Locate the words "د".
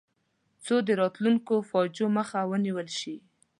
0.87-0.89